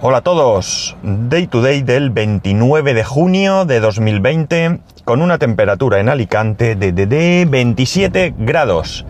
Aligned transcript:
Hola 0.00 0.18
a 0.18 0.20
todos, 0.20 0.96
Day 1.02 1.48
to 1.48 1.60
Day 1.60 1.82
del 1.82 2.10
29 2.10 2.94
de 2.94 3.02
junio 3.02 3.64
de 3.64 3.80
2020 3.80 4.78
con 5.04 5.22
una 5.22 5.38
temperatura 5.38 5.98
en 5.98 6.08
Alicante 6.08 6.76
de, 6.76 6.92
de, 6.92 7.06
de 7.06 7.44
27 7.50 8.32
grados 8.38 9.04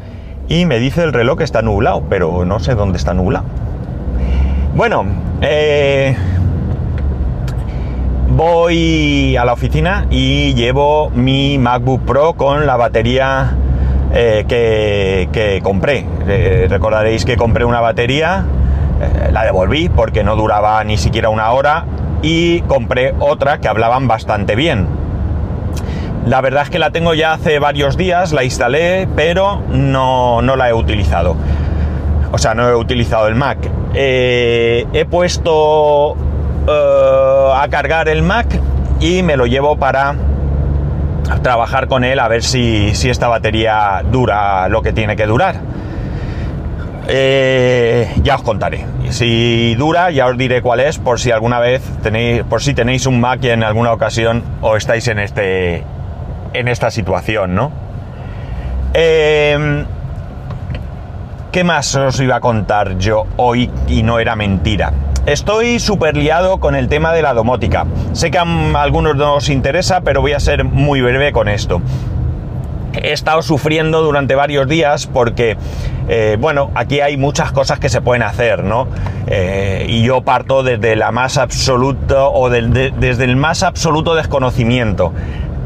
y 0.48 0.64
me 0.64 0.78
dice 0.78 1.02
el 1.02 1.12
reloj 1.12 1.36
que 1.36 1.44
está 1.44 1.60
nublado, 1.60 2.04
pero 2.08 2.46
no 2.46 2.58
sé 2.58 2.74
dónde 2.74 2.96
está 2.96 3.12
nublado. 3.12 3.44
Bueno, 4.74 5.04
eh, 5.42 6.16
voy 8.30 9.36
a 9.36 9.44
la 9.44 9.52
oficina 9.52 10.06
y 10.08 10.54
llevo 10.54 11.10
mi 11.10 11.58
MacBook 11.58 12.06
Pro 12.06 12.32
con 12.32 12.64
la 12.64 12.78
batería 12.78 13.58
eh, 14.14 14.46
que, 14.48 15.28
que, 15.32 15.60
compré. 15.62 16.06
Eh, 16.26 16.66
recordaréis 16.70 17.26
que 17.26 17.36
compré 17.36 17.66
una 17.66 17.82
batería, 17.82 18.46
eh, 19.00 19.30
la 19.32 19.44
devolví 19.44 19.88
porque 19.88 20.24
no 20.24 20.36
duraba 20.36 20.82
ni 20.84 20.98
siquiera 20.98 21.28
una 21.28 21.50
hora 21.52 21.84
y 22.22 22.60
compré 22.62 23.14
otra 23.18 23.58
que 23.58 23.68
hablaban 23.68 24.08
bastante 24.08 24.56
bien. 24.56 24.88
La 26.26 26.40
verdad 26.40 26.64
es 26.64 26.70
que 26.70 26.78
la 26.78 26.90
tengo 26.90 27.14
ya 27.14 27.32
hace 27.32 27.58
varios 27.58 27.96
días, 27.96 28.32
la 28.32 28.44
instalé, 28.44 29.08
pero 29.16 29.62
no, 29.70 30.42
no 30.42 30.56
la 30.56 30.68
he 30.68 30.74
utilizado. 30.74 31.36
O 32.32 32.38
sea, 32.38 32.54
no 32.54 32.68
he 32.68 32.74
utilizado 32.74 33.28
el 33.28 33.34
Mac. 33.34 33.58
Eh, 33.94 34.86
he 34.92 35.04
puesto 35.06 36.12
uh, 36.12 37.52
a 37.54 37.66
cargar 37.70 38.08
el 38.08 38.22
Mac 38.22 38.46
y 39.00 39.22
me 39.22 39.36
lo 39.36 39.46
llevo 39.46 39.76
para 39.76 40.14
trabajar 41.42 41.88
con 41.88 42.04
él 42.04 42.18
a 42.18 42.28
ver 42.28 42.42
si, 42.42 42.94
si 42.94 43.10
esta 43.10 43.28
batería 43.28 44.02
dura 44.10 44.68
lo 44.68 44.82
que 44.82 44.92
tiene 44.92 45.16
que 45.16 45.26
durar. 45.26 45.56
Eh, 47.10 48.14
ya 48.22 48.36
os 48.36 48.42
contaré. 48.42 48.84
Si 49.08 49.74
dura, 49.76 50.10
ya 50.10 50.26
os 50.26 50.36
diré 50.36 50.60
cuál 50.60 50.80
es, 50.80 50.98
por 50.98 51.18
si 51.18 51.30
alguna 51.30 51.58
vez 51.58 51.82
tenéis, 52.02 52.42
por 52.44 52.62
si 52.62 52.74
tenéis 52.74 53.06
un 53.06 53.18
Mac 53.18 53.42
y 53.42 53.48
en 53.48 53.64
alguna 53.64 53.92
ocasión 53.92 54.42
o 54.60 54.76
estáis 54.76 55.08
en 55.08 55.18
este, 55.18 55.84
en 56.52 56.68
esta 56.68 56.90
situación, 56.90 57.54
¿no? 57.54 57.72
Eh, 58.92 59.84
¿Qué 61.50 61.64
más 61.64 61.94
os 61.96 62.20
iba 62.20 62.36
a 62.36 62.40
contar 62.40 62.98
yo 62.98 63.24
hoy 63.36 63.70
y 63.88 64.02
no 64.02 64.18
era 64.18 64.36
mentira? 64.36 64.92
Estoy 65.24 65.78
súper 65.78 66.16
liado 66.16 66.58
con 66.58 66.74
el 66.74 66.88
tema 66.88 67.14
de 67.14 67.22
la 67.22 67.32
domótica. 67.32 67.86
Sé 68.12 68.30
que 68.30 68.38
a 68.38 68.44
algunos 68.76 69.16
no 69.16 69.36
os 69.36 69.48
interesa, 69.48 70.02
pero 70.02 70.20
voy 70.20 70.32
a 70.32 70.40
ser 70.40 70.64
muy 70.64 71.00
breve 71.00 71.32
con 71.32 71.48
esto. 71.48 71.80
He 72.94 73.12
estado 73.12 73.42
sufriendo 73.42 74.02
durante 74.02 74.34
varios 74.34 74.66
días 74.66 75.06
porque, 75.06 75.56
eh, 76.08 76.36
bueno, 76.40 76.70
aquí 76.74 77.00
hay 77.00 77.16
muchas 77.16 77.52
cosas 77.52 77.78
que 77.78 77.88
se 77.88 78.00
pueden 78.00 78.22
hacer, 78.22 78.64
¿no? 78.64 78.88
Eh, 79.26 79.86
y 79.88 80.02
yo 80.02 80.22
parto 80.22 80.62
desde 80.62 80.96
la 80.96 81.12
más 81.12 81.36
absoluto 81.36 82.32
o 82.32 82.48
de, 82.48 82.62
de, 82.68 82.92
desde 82.98 83.24
el 83.24 83.36
más 83.36 83.62
absoluto 83.62 84.14
desconocimiento. 84.14 85.12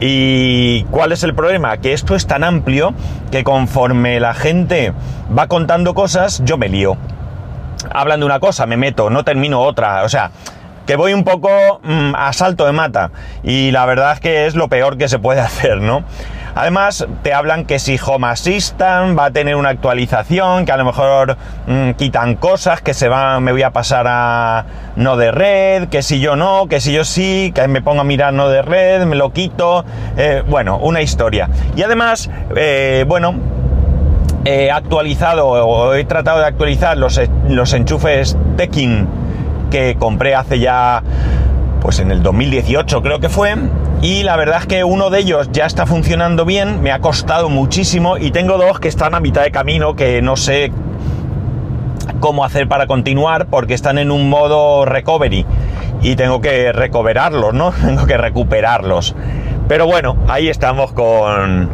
¿Y 0.05 0.83
cuál 0.91 1.13
es 1.13 1.23
el 1.23 1.33
problema? 1.33 1.77
Que 1.77 1.93
esto 1.93 2.17
es 2.17 2.27
tan 2.27 2.43
amplio 2.43 2.93
que 3.31 3.45
conforme 3.45 4.19
la 4.19 4.35
gente 4.35 4.93
va 5.37 5.47
contando 5.47 5.95
cosas, 5.95 6.43
yo 6.45 6.59
me 6.59 6.69
lío. 6.69 6.97
Hablan 7.95 8.19
de 8.19 8.27
una 8.27 8.41
cosa, 8.41 8.67
me 8.67 8.77
meto, 8.77 9.11
no 9.11 9.23
termino 9.23 9.61
otra. 9.61 10.03
O 10.03 10.09
sea, 10.09 10.33
que 10.87 10.97
voy 10.97 11.15
un 11.15 11.23
poco 11.23 11.49
mmm, 11.85 12.15
a 12.17 12.33
salto 12.33 12.67
de 12.67 12.73
mata. 12.73 13.13
Y 13.45 13.71
la 13.71 13.87
verdad 13.87 14.15
es 14.15 14.21
que 14.21 14.47
es 14.47 14.57
lo 14.57 14.69
peor 14.69 14.99
que 14.99 15.09
se 15.09 15.21
puede 15.21 15.41
hacer, 15.49 15.81
¿no? 15.81 16.03
Además, 16.55 17.07
te 17.23 17.33
hablan 17.33 17.65
que 17.65 17.79
si 17.79 17.99
Home 18.05 18.27
Assistant 18.29 19.19
va 19.19 19.27
a 19.27 19.31
tener 19.31 19.57
una 19.57 19.71
actualización, 19.71 20.65
que 20.65 20.73
a 20.73 20.77
lo 20.77 20.85
mejor 20.85 21.37
mmm, 21.67 21.91
quitan 21.93 22.35
cosas, 22.37 22.83
que 22.83 22.95
se 22.95 23.09
va, 23.09 23.41
me 23.41 23.53
voy 23.53 23.63
a 23.63 23.71
pasar 23.71 24.07
a 24.09 24.65
no 24.97 25.17
de 25.17 25.33
red, 25.33 25.89
que 25.89 26.03
si 26.03 26.21
yo 26.21 26.37
no, 26.37 26.67
que 26.69 26.81
si 26.81 26.93
yo 26.93 27.05
sí, 27.05 27.53
que 27.55 27.67
me 27.69 27.81
pongo 27.81 28.03
a 28.03 28.05
mirar 28.05 28.35
no 28.35 28.49
de 28.49 28.63
red, 28.63 29.05
me 29.07 29.17
lo 29.17 29.33
quito. 29.33 29.85
Eh, 30.17 30.43
bueno, 30.47 30.79
una 30.79 31.01
historia. 31.01 31.49
Y 31.77 31.83
además, 31.83 32.29
eh, 32.55 33.05
bueno, 33.09 33.35
he 34.45 34.71
actualizado 34.71 35.49
o 35.49 35.95
he 35.95 36.05
tratado 36.05 36.41
de 36.41 36.47
actualizar 36.47 36.97
los, 36.99 37.21
los 37.49 37.73
enchufes 37.73 38.37
Tekin 38.57 39.09
que 39.71 39.97
compré 39.99 40.35
hace 40.35 40.59
ya, 40.59 41.03
pues 41.81 41.99
en 41.99 42.11
el 42.11 42.23
2018 42.23 43.03
creo 43.03 43.21
que 43.21 43.31
fue 43.31 43.57
y 44.03 44.25
la 44.25 44.37
verdad 44.37 44.63
es 44.63 44.67
que 44.67 44.83
uno 44.83 45.11
de 45.11 45.21
ellos 45.21 45.51
ya 45.53 45.65
está 45.65 45.87
funcionando 45.87 46.45
bien, 46.45 46.83
me 46.83 46.91
ha 46.91 46.99
costado 46.99 47.49
muchísimo 47.49 48.19
y 48.19 48.33
tengo 48.33 48.59
dos 48.59 48.81
que 48.81 48.89
están 48.89 49.15
a 49.15 49.21
mitad 49.21 49.43
de 49.43 49.53
camino 49.53 49.95
que 49.95 50.21
no 50.21 50.37
sé 50.37 50.73
cómo 52.19 52.45
hacer 52.45 52.67
para 52.67 52.89
continuar 52.89 53.47
porque 53.47 53.75
están 53.75 53.99
en 53.99 54.11
un 54.11 54.29
modo 54.29 54.85
recovery 54.85 55.47
y 56.03 56.17
tengo 56.17 56.41
que 56.41 56.73
recoverarlos, 56.73 57.55
¿no? 57.55 57.71
Tengo 57.87 58.05
que 58.07 58.17
recuperarlos. 58.17 59.15
Pero 59.69 59.87
bueno, 59.87 60.17
ahí 60.27 60.49
estamos 60.49 60.93
con, 60.93 61.71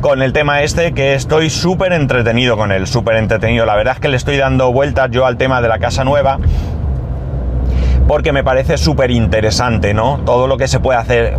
con 0.00 0.22
el 0.22 0.32
tema 0.32 0.62
este 0.62 0.92
que 0.94 1.14
estoy 1.14 1.50
súper 1.50 1.92
entretenido 1.92 2.56
con 2.56 2.70
él, 2.70 2.86
súper 2.86 3.16
entretenido. 3.16 3.66
La 3.66 3.74
verdad 3.74 3.94
es 3.94 4.00
que 4.00 4.08
le 4.08 4.16
estoy 4.16 4.36
dando 4.36 4.72
vueltas 4.72 5.10
yo 5.10 5.26
al 5.26 5.36
tema 5.36 5.60
de 5.60 5.66
la 5.66 5.80
casa 5.80 6.04
nueva 6.04 6.38
porque 8.10 8.32
me 8.32 8.42
parece 8.42 8.76
súper 8.76 9.12
interesante, 9.12 9.94
¿no? 9.94 10.18
Todo 10.26 10.48
lo 10.48 10.56
que 10.56 10.66
se 10.66 10.80
puede 10.80 10.98
hacer. 10.98 11.36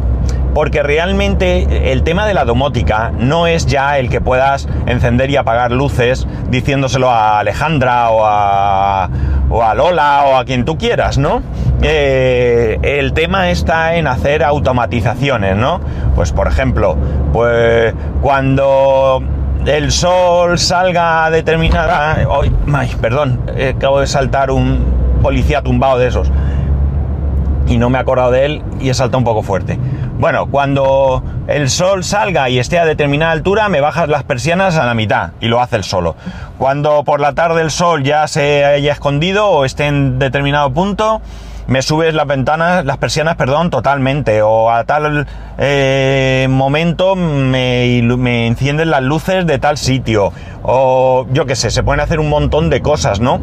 Porque 0.54 0.82
realmente 0.82 1.92
el 1.92 2.02
tema 2.04 2.26
de 2.26 2.34
la 2.34 2.46
domótica 2.46 3.12
no 3.20 3.46
es 3.46 3.66
ya 3.66 4.00
el 4.00 4.09
que 4.09 4.22
puedas 4.22 4.70
encender 4.86 5.30
y 5.31 5.36
apagar 5.36 5.74
luces 5.74 6.26
diciéndoselo 6.50 7.10
a 7.10 7.40
Alejandra 7.40 8.10
o 8.12 8.26
a, 8.26 9.10
o 9.50 9.62
a 9.62 9.76
Lola 9.76 10.24
o 10.28 10.38
a 10.38 10.46
quien 10.46 10.64
tú 10.64 10.78
quieras, 10.78 11.18
¿no? 11.18 11.44
Eh, 11.81 12.80
el 12.84 13.12
tema 13.12 13.50
está 13.50 13.96
en 13.96 14.08
hacer 14.08 14.42
automatizaciones, 14.42 15.58
¿no? 15.58 15.81
Pues 16.16 16.31
por 16.31 16.48
ejemplo, 16.48 16.96
pues 17.34 17.94
cuando 18.22 19.22
el 19.66 19.92
sol 19.92 20.58
salga 20.58 21.26
a 21.26 21.31
determinada... 21.31 22.26
Oh, 22.30 22.44
ay, 22.74 22.96
perdón, 23.02 23.42
acabo 23.76 24.00
de 24.00 24.08
saltar 24.08 24.52
un 24.52 25.20
policía 25.22 25.62
tumbado 25.62 26.00
de 26.00 26.08
esos 26.08 26.31
y 27.68 27.78
no 27.78 27.90
me 27.90 27.98
he 27.98 28.02
acordado 28.02 28.32
de 28.32 28.46
él 28.46 28.64
y 28.80 28.90
he 28.90 28.94
saltado 28.94 29.20
un 29.20 29.24
poco 29.24 29.44
fuerte. 29.44 29.78
Bueno, 30.20 30.48
cuando 30.48 31.24
el 31.48 31.70
sol 31.70 32.04
salga 32.04 32.50
y 32.50 32.60
esté 32.60 32.78
a 32.78 32.86
determinada 32.86 33.32
altura, 33.32 33.70
me 33.70 33.82
bajas 33.82 34.08
las 34.08 34.24
persianas 34.24 34.78
a 34.78 34.86
la 34.86 34.94
mitad 34.94 35.32
y 35.40 35.48
lo 35.48 35.62
hace 35.62 35.78
el 35.78 35.84
solo. 35.84 36.16
Cuando 36.58 37.04
por 37.04 37.20
la 37.20 37.34
tarde 37.34 37.62
el 37.62 37.72
sol 37.72 38.04
ya 38.04 38.28
se 38.28 38.64
haya 38.64 38.94
escondido 38.94 39.48
o 39.48 39.66
esté 39.66 39.88
en 39.88 40.20
determinado 40.20 40.72
punto, 40.72 41.22
me 41.68 41.82
subes 41.82 42.14
las 42.14 42.28
ventanas, 42.28 42.86
las 42.86 42.98
persianas, 42.98 43.36
perdón, 43.36 43.70
totalmente. 43.70 44.42
O 44.42 44.70
a 44.70 44.84
tal 44.84 45.26
eh, 45.58 46.48
momento 46.50 47.16
me, 47.16 48.02
me 48.04 48.48
encienden 48.48 48.92
las 48.92 49.02
luces 49.02 49.48
de 49.48 49.58
tal 49.58 49.78
sitio. 49.78 50.34
O 50.64 51.26
yo 51.32 51.46
qué 51.46 51.56
sé, 51.56 51.72
se 51.72 51.82
pueden 51.82 52.02
hacer 52.02 52.20
un 52.20 52.30
montón 52.30 52.70
de 52.70 52.82
cosas, 52.82 53.22
¿no? 53.22 53.40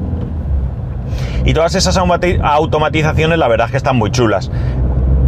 Y 1.44 1.54
todas 1.54 1.74
esas 1.74 1.96
automatizaciones 1.96 3.38
la 3.38 3.48
verdad 3.48 3.66
es 3.66 3.70
que 3.72 3.76
están 3.76 3.96
muy 3.96 4.10
chulas. 4.10 4.50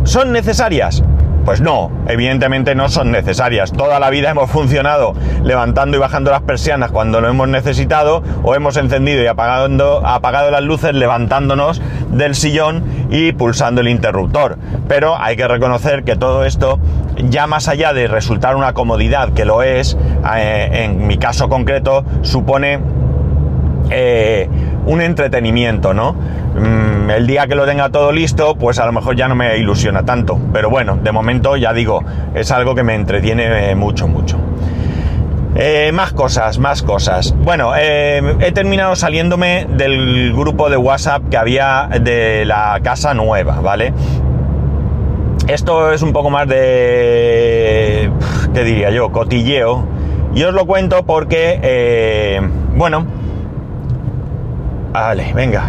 ¿Son 0.05 0.33
necesarias? 0.33 1.03
Pues 1.45 1.63
no, 1.63 1.91
evidentemente 2.07 2.75
no 2.75 2.89
son 2.89 3.11
necesarias. 3.11 3.73
Toda 3.73 3.99
la 3.99 4.11
vida 4.11 4.31
hemos 4.31 4.51
funcionado 4.51 5.15
levantando 5.43 5.97
y 5.97 6.01
bajando 6.01 6.31
las 6.31 6.43
persianas 6.43 6.91
cuando 6.91 7.21
lo 7.21 7.29
hemos 7.29 7.49
necesitado 7.49 8.23
o 8.43 8.55
hemos 8.55 8.77
encendido 8.77 9.23
y 9.23 9.27
apagando, 9.27 10.07
apagado 10.07 10.51
las 10.51 10.63
luces 10.63 10.95
levantándonos 10.95 11.81
del 12.11 12.35
sillón 12.35 12.85
y 13.11 13.33
pulsando 13.33 13.81
el 13.81 13.89
interruptor. 13.89 14.59
Pero 14.87 15.17
hay 15.19 15.37
que 15.37 15.49
reconocer 15.49 16.05
que 16.05 16.15
todo 16.15 16.45
esto, 16.45 16.79
ya 17.17 17.47
más 17.47 17.69
allá 17.69 17.95
de 17.95 18.07
resultar 18.07 18.55
una 18.55 18.75
comodidad 18.75 19.33
que 19.33 19.47
lo 19.47 19.63
es, 19.63 19.97
eh, 20.37 20.85
en 20.85 21.07
mi 21.07 21.17
caso 21.17 21.49
concreto, 21.49 22.05
supone 22.23 22.81
eh, 23.91 24.49
un 24.87 25.01
entretenimiento, 25.01 25.95
¿no? 25.95 26.13
Mm, 26.13 27.11
el 27.11 27.27
día 27.27 27.47
que 27.47 27.55
lo 27.55 27.67
tenga 27.67 27.91
todo 27.91 28.13
listo, 28.13 28.55
pues 28.57 28.79
a 28.79 28.87
lo 28.87 28.93
mejor 28.93 29.17
ya 29.17 29.29
no 29.29 29.35
me 29.35 29.57
ilusiona 29.59 30.05
tanto. 30.05 30.39
Pero 30.53 30.71
bueno, 30.71 30.99
de 31.03 31.13
momento 31.13 31.57
ya 31.57 31.73
digo, 31.73 32.03
es 32.35 32.51
algo 32.51 32.75
que 32.75 32.83
me 32.83 32.95
entretiene 32.95 33.75
mucho, 33.75 34.09
mucho. 34.09 34.39
Eh, 35.57 35.91
más 35.93 36.13
cosas, 36.13 36.59
más 36.59 36.83
cosas. 36.83 37.35
Bueno, 37.37 37.73
eh, 37.77 38.23
he 38.41 38.53
terminado 38.53 38.95
saliéndome 38.95 39.67
del 39.69 40.33
grupo 40.33 40.71
de 40.71 40.77
WhatsApp 40.77 41.25
que 41.29 41.37
había 41.37 41.89
de 42.01 42.45
la 42.45 42.79
casa 42.83 43.15
nueva, 43.15 43.61
¿vale? 43.61 43.93
Esto 45.49 45.93
es 45.93 46.03
un 46.03 46.13
poco 46.13 46.31
más 46.31 46.47
de... 46.47 48.11
¿Qué 48.55 48.63
diría 48.63 48.91
yo? 48.91 49.11
Cotilleo. 49.11 49.85
Y 50.35 50.45
os 50.45 50.55
lo 50.55 50.65
cuento 50.67 51.03
porque, 51.03 51.59
eh, 51.61 52.41
bueno, 52.77 53.05
Vale, 54.93 55.33
venga. 55.35 55.65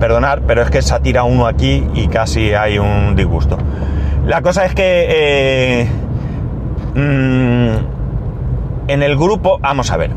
Perdonar, 0.00 0.42
pero 0.46 0.62
es 0.62 0.70
que 0.70 0.82
se 0.82 0.94
ha 0.94 1.00
tirado 1.00 1.26
uno 1.26 1.46
aquí 1.46 1.86
y 1.94 2.08
casi 2.08 2.52
hay 2.52 2.78
un 2.78 3.14
disgusto. 3.16 3.58
La 4.26 4.42
cosa 4.42 4.64
es 4.64 4.74
que 4.74 5.86
mmm, 6.94 7.68
en 8.88 9.02
el 9.02 9.16
grupo, 9.16 9.58
vamos 9.60 9.90
a 9.90 9.96
ver. 9.96 10.10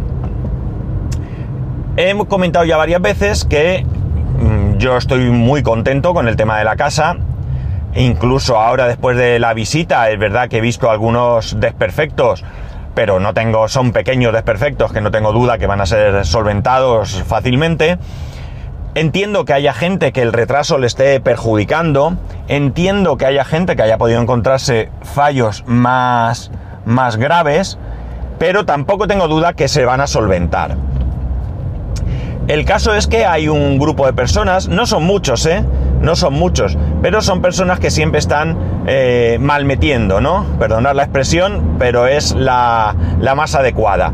Hemos 1.96 2.28
comentado 2.28 2.66
ya 2.66 2.78
varias 2.78 3.02
veces 3.02 3.46
que 3.46 3.86
mmm, 3.86 4.78
yo 4.78 4.98
estoy 4.98 5.30
muy 5.30 5.62
contento 5.62 6.14
con 6.14 6.28
el 6.28 6.36
tema 6.36 6.58
de 6.58 6.64
la 6.64 6.76
casa. 6.76 7.18
Incluso 7.96 8.60
ahora 8.60 8.88
después 8.88 9.18
de 9.18 9.40
la 9.40 9.54
visita, 9.54 10.10
es 10.12 10.20
verdad 10.20 10.50
que 10.50 10.58
he 10.58 10.62
visto 10.62 10.92
algunos 10.92 11.60
desperfectos, 11.60 12.44
pero 12.98 13.20
no 13.20 13.36
tengo, 13.36 13.68
son 13.68 13.92
pequeños 13.92 14.34
desperfectos 14.34 14.92
que 14.92 15.02
no 15.02 15.12
tengo 15.12 15.32
duda 15.32 15.60
que 15.60 15.68
van 15.68 15.82
a 15.82 15.86
ser 15.86 16.26
solventados 16.26 17.22
fácilmente. 17.28 18.00
Entiendo 18.96 19.46
que 19.46 19.54
haya 19.54 19.72
gente 19.72 20.12
que 20.12 20.24
el 20.24 20.34
retraso 20.34 20.80
le 20.80 20.88
esté 20.88 21.20
perjudicando. 21.20 22.18
Entiendo 22.48 23.16
que 23.16 23.28
haya 23.28 23.46
gente 23.46 23.76
que 23.76 23.84
haya 23.84 24.00
podido 24.00 24.20
encontrarse 24.20 24.90
fallos 25.04 25.64
más, 25.68 26.50
más 26.86 27.18
graves, 27.18 27.78
pero 28.40 28.66
tampoco 28.66 29.08
tengo 29.08 29.28
duda 29.28 29.54
que 29.54 29.68
se 29.68 29.86
van 29.86 30.02
a 30.02 30.08
solventar. 30.08 30.76
El 32.48 32.66
caso 32.66 32.96
es 32.96 33.06
que 33.06 33.28
hay 33.28 33.48
un 33.48 33.78
grupo 33.78 34.08
de 34.08 34.14
personas, 34.14 34.70
no 34.70 34.88
son 34.88 35.04
muchos, 35.04 35.46
¿eh? 35.46 35.64
No 36.02 36.16
son 36.16 36.34
muchos, 36.34 36.78
pero 37.02 37.22
son 37.22 37.42
personas 37.42 37.80
que 37.80 37.90
siempre 37.90 38.20
están 38.20 38.58
eh, 38.88 39.38
malmetiendo, 39.40 40.22
¿no? 40.22 40.46
Perdonad 40.60 40.96
la 40.96 41.04
expresión, 41.04 41.76
pero 41.80 42.08
es 42.08 42.34
la, 42.34 42.96
más 43.36 43.56
adecuada. 43.56 44.14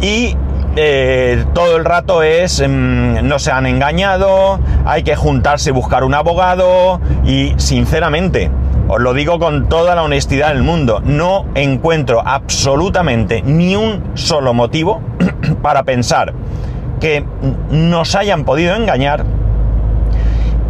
Y 0.00 0.36
eh, 0.76 1.44
todo 1.54 1.76
el 1.76 1.84
rato 1.84 2.22
es, 2.22 2.60
mm, 2.60 3.26
no 3.26 3.38
se 3.38 3.52
han 3.52 3.66
engañado, 3.66 4.60
hay 4.84 5.02
que 5.02 5.16
juntarse 5.16 5.70
y 5.70 5.72
buscar 5.72 6.04
un 6.04 6.14
abogado 6.14 7.00
y 7.24 7.54
sinceramente, 7.56 8.50
os 8.88 9.00
lo 9.00 9.14
digo 9.14 9.38
con 9.38 9.68
toda 9.68 9.94
la 9.94 10.02
honestidad 10.02 10.48
del 10.48 10.62
mundo, 10.62 11.00
no 11.04 11.46
encuentro 11.54 12.22
absolutamente 12.24 13.42
ni 13.42 13.76
un 13.76 14.12
solo 14.14 14.52
motivo 14.52 15.00
para 15.62 15.84
pensar 15.84 16.34
que 17.00 17.24
nos 17.70 18.14
hayan 18.14 18.44
podido 18.44 18.76
engañar 18.76 19.24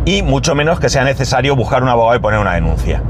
y 0.05 0.23
mucho 0.23 0.55
menos 0.55 0.81
que 0.81 0.89
sea 0.89 1.05
necesario 1.05 1.57
buscar 1.57 1.83
un 1.83 1.89
abogado 1.89 2.17
y 2.17 2.21
poner 2.21 2.41
una 2.41 2.55
denuncia. 2.55 3.03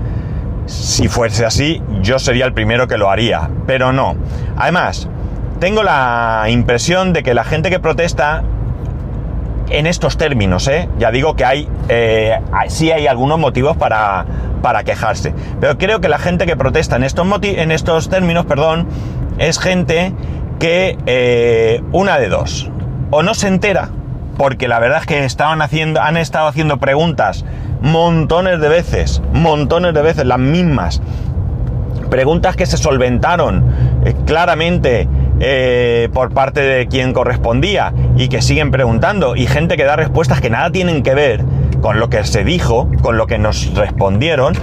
Si 0.67 1.09
fuese 1.09 1.45
así, 1.45 1.83
yo 2.01 2.19
sería 2.19 2.47
el 2.47 2.53
primero 2.53 2.87
que 2.87 2.97
lo 2.97 3.11
haría, 3.11 3.51
pero 3.67 3.93
no. 3.93 4.15
Además, 4.57 5.09
tengo 5.59 5.83
la 5.83 6.45
impresión 6.49 7.13
de 7.13 7.23
que 7.23 7.35
la 7.35 7.45
gente 7.45 7.71
que 7.71 7.81
protesta 7.81 8.43
en 9.69 9.87
estos 9.87 10.17
términos, 10.17 10.67
¿eh? 10.69 10.89
ya 10.99 11.11
digo 11.11 11.37
que 11.37 11.45
hay, 11.45 11.69
eh, 11.89 12.39
sí 12.69 12.91
hay 12.91 13.07
algunos 13.07 13.39
motivos 13.39 13.77
para, 13.77 14.27
para, 14.63 14.85
quejarse, 14.85 15.33
pero 15.61 15.79
creo 15.79 16.01
que 16.01 16.09
la 16.09 16.19
gente 16.19 16.45
que 16.47 16.57
protesta 16.57 16.97
en 16.97 17.05
estos, 17.05 17.27
en 17.43 17.71
estos 17.71 18.09
términos, 18.09 18.47
perdón, 18.47 18.89
es 19.39 19.59
gente 19.59 20.13
que 20.59 20.99
eh, 21.07 21.83
una 21.93 22.19
de 22.19 22.29
dos, 22.29 22.71
o 23.11 23.23
no 23.23 23.35
se 23.35 23.49
entera, 23.49 23.91
porque 24.41 24.69
la 24.69 24.79
verdad 24.79 25.01
es 25.01 25.07
que 25.07 25.23
estaban 25.27 25.61
haciendo, 25.61 26.01
han 26.01 26.17
estado 26.17 26.49
haciendo 26.49 26.79
preguntas 26.79 27.45
montones 27.83 28.59
de 28.59 28.71
veces, 28.71 29.21
montones 29.35 29.93
de 29.93 30.01
veces, 30.01 30.25
las 30.25 30.39
mismas. 30.39 31.03
Preguntas 32.09 32.57
que 32.57 32.65
se 32.65 32.79
solventaron 32.79 33.63
eh, 34.07 34.15
claramente 34.25 35.07
eh, 35.41 36.09
por 36.15 36.33
parte 36.33 36.63
de 36.63 36.87
quien 36.87 37.13
correspondía 37.13 37.93
y 38.17 38.29
que 38.29 38.41
siguen 38.41 38.71
preguntando, 38.71 39.37
y 39.37 39.47
gente 39.47 39.77
que 39.77 39.85
da 39.85 39.97
respuestas 39.97 40.41
que 40.41 40.49
nada 40.49 40.71
tienen 40.71 41.03
que 41.03 41.15
ver 41.15 41.45
con 41.83 42.01
lo 42.01 42.09
que 42.09 42.25
se 42.25 42.43
dijo, 42.43 42.89
con 43.03 43.19
lo 43.19 43.27
que 43.27 43.37
nos 43.37 43.75
respondieron. 43.75 44.55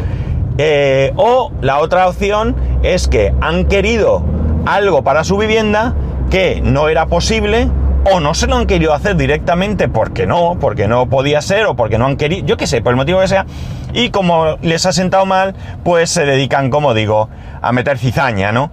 Eh, 0.58 1.14
o 1.18 1.52
la 1.62 1.78
otra 1.78 2.08
opción 2.08 2.56
es 2.82 3.08
que 3.08 3.32
han 3.42 3.66
querido 3.66 4.24
algo 4.66 5.04
para 5.04 5.24
su 5.24 5.38
vivienda 5.38 5.94
que 6.32 6.62
no 6.64 6.90
era 6.90 7.06
posible 7.06 7.70
o 8.12 8.20
no 8.20 8.34
se 8.34 8.48
lo 8.48 8.58
han 8.58 8.68
querido 8.68 8.94
hacer 8.94 9.16
directamente 9.16 9.88
porque 9.90 10.26
no, 10.26 10.58
porque 10.60 10.88
no 10.88 11.08
podía 11.08 11.42
ser 11.42 11.66
o 11.66 11.76
porque 11.76 11.98
no 11.98 12.06
han 12.06 12.18
querido, 12.18 12.46
yo 12.46 12.58
qué 12.58 12.68
sé, 12.68 12.82
por 12.82 12.92
el 12.92 12.98
motivo 12.98 13.20
que 13.20 13.28
sea, 13.28 13.46
y 13.94 14.10
como 14.10 14.58
les 14.62 14.86
ha 14.86 14.94
sentado 14.94 15.26
mal, 15.26 15.56
pues 15.84 16.10
se 16.10 16.26
dedican, 16.26 16.70
como 16.70 16.94
digo, 16.94 17.30
a 17.62 17.72
meter 17.72 17.98
cizaña, 17.98 18.52
¿no? 18.52 18.72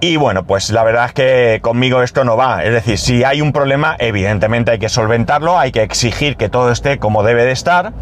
Y 0.00 0.16
bueno, 0.16 0.44
pues 0.44 0.70
la 0.70 0.84
verdad 0.84 1.06
es 1.06 1.12
que 1.12 1.58
conmigo 1.62 2.02
esto 2.02 2.24
no 2.24 2.36
va. 2.36 2.62
Es 2.64 2.72
decir, 2.72 2.98
si 2.98 3.24
hay 3.24 3.40
un 3.40 3.52
problema, 3.52 3.96
evidentemente 3.98 4.70
hay 4.72 4.78
que 4.78 4.90
solventarlo, 4.90 5.58
hay 5.58 5.72
que 5.72 5.82
exigir 5.82 6.36
que 6.36 6.50
todo 6.50 6.70
esté 6.70 6.98
como 6.98 7.22
debe 7.22 7.44
de 7.44 7.52
estar. 7.52 7.92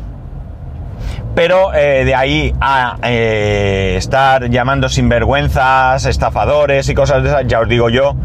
Pero 1.36 1.72
eh, 1.74 2.04
de 2.04 2.14
ahí 2.14 2.54
a 2.60 2.96
eh, 3.02 3.94
estar 3.96 4.50
llamando 4.50 4.88
sinvergüenzas, 4.88 6.04
estafadores 6.06 6.88
y 6.88 6.94
cosas 6.94 7.22
de 7.22 7.28
esas, 7.28 7.46
ya 7.46 7.60
os 7.60 7.68
digo 7.68 7.88
yo 7.90 8.16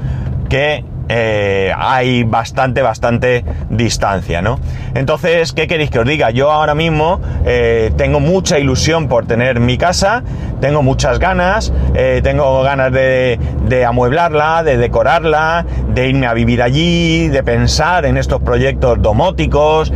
que 0.49 0.83
eh, 1.11 1.73
hay 1.75 2.23
bastante, 2.23 2.83
bastante 2.83 3.43
distancia, 3.71 4.43
¿no? 4.43 4.59
Entonces, 4.93 5.53
¿qué 5.53 5.65
queréis 5.65 5.89
que 5.89 5.97
os 5.97 6.05
diga? 6.05 6.29
Yo 6.29 6.51
ahora 6.51 6.75
mismo 6.75 7.19
eh, 7.45 7.91
tengo 7.97 8.19
mucha 8.19 8.59
ilusión 8.59 9.07
por 9.07 9.25
tener 9.25 9.59
mi 9.59 9.79
casa, 9.79 10.23
tengo 10.61 10.83
muchas 10.83 11.17
ganas, 11.17 11.73
eh, 11.95 12.21
tengo 12.23 12.61
ganas 12.61 12.91
de, 12.91 13.39
amueblarla, 13.87 14.61
de 14.63 14.77
decorarla, 14.77 15.65
de 15.95 16.09
irme 16.09 16.27
a 16.27 16.35
vivir 16.35 16.61
allí, 16.61 17.27
de 17.27 17.41
pensar 17.41 18.05
en 18.05 18.15
estos 18.15 18.41
proyectos 18.41 19.01
domóticos, 19.01 19.91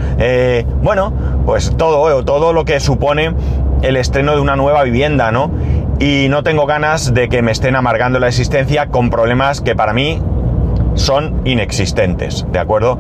bueno, 0.81 1.13
pues 1.45 1.75
todo, 1.77 2.24
todo 2.25 2.54
lo 2.54 2.65
que 2.65 2.80
supone 2.80 3.36
el 3.83 3.98
estreno 3.98 4.33
de 4.33 4.42
una 4.42 4.56
nueva 4.56 4.81
vivienda, 4.83 5.31
¿no? 5.31 5.51
Y 6.00 6.27
no 6.30 6.42
tengo 6.42 6.65
ganas 6.65 7.13
de 7.13 7.30
que 7.30 7.42
me 7.42 7.51
estén 7.51 7.75
amargando 7.75 8.19
la 8.19 8.30
existencia 8.30 8.88
con 8.88 9.10
problemas 9.10 9.62
que 9.62 9.75
para 9.75 9.94
mí 9.94 10.19
son 10.95 11.42
inexistentes, 11.45 12.45
¿de 12.51 12.60
acuerdo? 12.60 13.00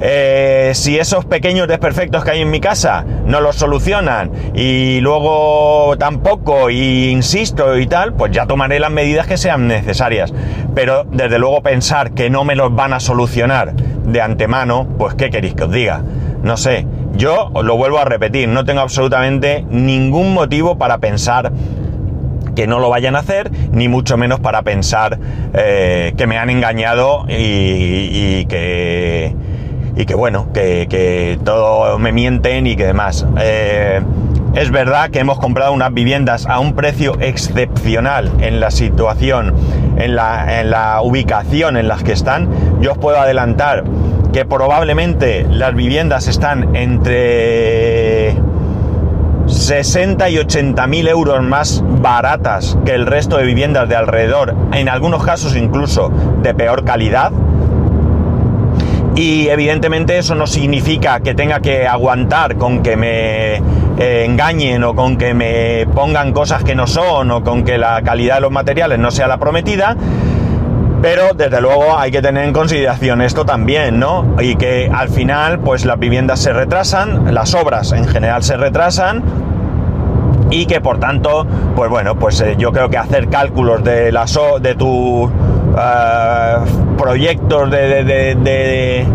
Eh, 0.00 0.72
si 0.74 0.98
esos 0.98 1.24
pequeños 1.24 1.68
desperfectos 1.68 2.24
que 2.24 2.32
hay 2.32 2.42
en 2.42 2.50
mi 2.50 2.60
casa 2.60 3.04
no 3.26 3.40
los 3.40 3.56
solucionan 3.56 4.30
y 4.54 5.00
luego 5.00 5.96
tampoco, 5.98 6.68
y 6.68 7.08
insisto 7.10 7.78
y 7.78 7.86
tal, 7.86 8.12
pues 8.12 8.32
ya 8.32 8.46
tomaré 8.46 8.80
las 8.80 8.90
medidas 8.90 9.26
que 9.26 9.36
sean 9.36 9.68
necesarias. 9.68 10.32
Pero 10.74 11.04
desde 11.04 11.38
luego 11.38 11.62
pensar 11.62 12.12
que 12.12 12.28
no 12.28 12.44
me 12.44 12.56
los 12.56 12.74
van 12.74 12.92
a 12.92 13.00
solucionar 13.00 13.74
de 13.74 14.20
antemano, 14.20 14.86
pues 14.98 15.14
¿qué 15.14 15.30
queréis 15.30 15.54
que 15.54 15.64
os 15.64 15.72
diga? 15.72 16.02
No 16.42 16.56
sé, 16.56 16.86
yo 17.16 17.50
os 17.54 17.64
lo 17.64 17.76
vuelvo 17.76 17.98
a 17.98 18.04
repetir, 18.04 18.48
no 18.48 18.64
tengo 18.64 18.80
absolutamente 18.80 19.64
ningún 19.70 20.34
motivo 20.34 20.76
para 20.76 20.98
pensar 20.98 21.52
que 22.54 22.66
no 22.66 22.78
lo 22.78 22.90
vayan 22.90 23.16
a 23.16 23.20
hacer, 23.20 23.50
ni 23.74 23.88
mucho 23.88 24.16
menos 24.16 24.40
para 24.40 24.62
pensar 24.62 25.18
eh, 25.52 26.14
que 26.16 26.26
me 26.26 26.38
han 26.38 26.50
engañado 26.50 27.26
y, 27.28 28.44
que, 28.46 29.34
y 29.96 30.04
que 30.04 30.14
bueno, 30.14 30.48
que, 30.52 31.38
todo 31.44 31.98
me 31.98 32.12
mienten 32.12 32.66
y 32.66 32.76
que 32.76 32.86
demás. 32.86 33.26
Eh, 33.40 34.00
es 34.54 34.70
verdad 34.70 35.10
que 35.10 35.18
hemos 35.18 35.40
comprado 35.40 35.72
unas 35.72 35.92
viviendas 35.92 36.46
a 36.46 36.60
un 36.60 36.74
precio 36.74 37.16
excepcional 37.20 38.30
en 38.40 38.60
la 38.60 38.70
situación, 38.70 39.52
en 39.96 40.14
la, 40.14 40.60
en 40.60 40.70
la 40.70 41.00
ubicación 41.02 41.76
en 41.76 41.88
las 41.88 42.04
que 42.04 42.12
están. 42.12 42.48
Yo 42.80 42.92
os 42.92 42.98
puedo 42.98 43.18
adelantar 43.18 43.82
que 44.32 44.44
probablemente 44.44 45.46
las 45.50 45.74
viviendas 45.74 46.28
están 46.28 46.74
entre 46.76 48.36
60 49.54 50.28
y 50.30 50.38
80 50.38 50.86
mil 50.88 51.08
euros 51.08 51.42
más 51.42 51.82
baratas 52.00 52.76
que 52.84 52.92
el 52.92 53.06
resto 53.06 53.36
de 53.36 53.44
viviendas 53.44 53.88
de 53.88 53.96
alrededor, 53.96 54.54
en 54.72 54.88
algunos 54.88 55.24
casos 55.24 55.56
incluso 55.56 56.10
de 56.42 56.54
peor 56.54 56.84
calidad. 56.84 57.32
Y 59.14 59.46
evidentemente 59.48 60.18
eso 60.18 60.34
no 60.34 60.48
significa 60.48 61.20
que 61.20 61.34
tenga 61.34 61.60
que 61.60 61.86
aguantar 61.86 62.56
con 62.56 62.82
que 62.82 62.96
me 62.96 63.54
eh, 63.98 64.24
engañen 64.26 64.82
o 64.82 64.94
con 64.96 65.16
que 65.16 65.34
me 65.34 65.86
pongan 65.94 66.32
cosas 66.32 66.64
que 66.64 66.74
no 66.74 66.88
son 66.88 67.30
o 67.30 67.44
con 67.44 67.62
que 67.62 67.78
la 67.78 68.02
calidad 68.02 68.36
de 68.36 68.40
los 68.40 68.50
materiales 68.50 68.98
no 68.98 69.12
sea 69.12 69.28
la 69.28 69.38
prometida. 69.38 69.96
Pero 71.04 71.34
desde 71.34 71.60
luego 71.60 71.98
hay 71.98 72.10
que 72.10 72.22
tener 72.22 72.44
en 72.44 72.54
consideración 72.54 73.20
esto 73.20 73.44
también, 73.44 74.00
¿no? 74.00 74.24
Y 74.40 74.56
que 74.56 74.90
al 74.90 75.10
final, 75.10 75.58
pues 75.58 75.84
las 75.84 75.98
viviendas 75.98 76.40
se 76.40 76.54
retrasan, 76.54 77.34
las 77.34 77.54
obras 77.54 77.92
en 77.92 78.08
general 78.08 78.42
se 78.42 78.56
retrasan, 78.56 79.22
y 80.48 80.64
que 80.64 80.80
por 80.80 80.98
tanto, 81.00 81.46
pues 81.76 81.90
bueno, 81.90 82.14
pues 82.14 82.40
eh, 82.40 82.54
yo 82.56 82.72
creo 82.72 82.88
que 82.88 82.96
hacer 82.96 83.28
cálculos 83.28 83.84
de 83.84 84.12
la 84.12 84.24
de 84.62 84.74
tus 84.76 85.30
eh, 85.78 86.56
proyectos 86.96 87.70
de, 87.70 89.06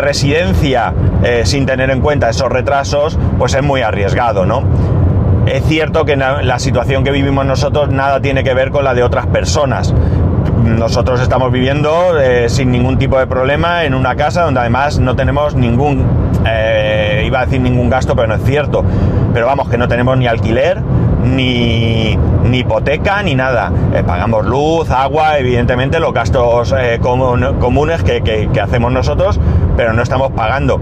residencia 0.00 0.94
eh, 1.22 1.42
sin 1.44 1.66
tener 1.66 1.90
en 1.90 2.00
cuenta 2.00 2.30
esos 2.30 2.48
retrasos, 2.48 3.18
pues 3.38 3.52
es 3.52 3.62
muy 3.62 3.82
arriesgado, 3.82 4.46
¿no? 4.46 4.62
Es 5.44 5.62
cierto 5.64 6.06
que 6.06 6.16
la 6.16 6.58
situación 6.58 7.04
que 7.04 7.10
vivimos 7.10 7.44
nosotros 7.44 7.90
nada 7.90 8.22
tiene 8.22 8.42
que 8.44 8.54
ver 8.54 8.70
con 8.70 8.84
la 8.84 8.94
de 8.94 9.02
otras 9.02 9.26
personas. 9.26 9.92
Nosotros 10.64 11.20
estamos 11.20 11.50
viviendo 11.52 12.14
sin 12.46 12.70
ningún 12.70 12.98
tipo 12.98 13.18
de 13.18 13.26
problema 13.26 13.84
en 13.84 13.94
una 13.94 14.14
casa 14.14 14.42
donde 14.42 14.60
además 14.60 14.98
no 14.98 15.16
tenemos 15.16 15.54
ningún, 15.54 16.06
iba 17.24 17.40
a 17.40 17.44
decir 17.44 17.60
ningún 17.60 17.90
gasto, 17.90 18.14
pero 18.14 18.28
no 18.28 18.34
es 18.34 18.44
cierto 18.44 18.84
pero 19.32 19.46
vamos, 19.46 19.68
que 19.68 19.78
no 19.78 19.88
tenemos 19.88 20.16
ni 20.18 20.26
alquiler, 20.26 20.80
ni, 21.24 22.18
hipoteca, 22.52 23.22
ni 23.22 23.34
nada. 23.34 23.72
Eh, 23.94 24.02
pagamos 24.06 24.44
luz, 24.46 24.90
agua, 24.90 25.38
evidentemente 25.38 25.98
los 26.00 26.12
gastos 26.12 26.74
eh, 26.78 27.00
comunes 27.00 28.02
que, 28.02 28.50
hacemos 28.60 28.92
nosotros, 28.92 29.40
pero 29.76 29.92
no 29.92 30.02
estamos 30.02 30.32
pagando. 30.32 30.80